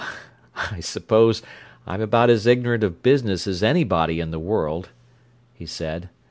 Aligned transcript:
"I 0.71 0.79
suppose 0.79 1.43
I'm 1.85 2.01
about 2.01 2.31
as 2.31 2.47
ignorant 2.47 2.83
of 2.83 3.03
business 3.03 3.45
as 3.45 3.61
anybody 3.61 4.19
in 4.19 4.31
the 4.31 4.39
world," 4.39 4.89
he 5.53 5.67
said. 5.67 6.09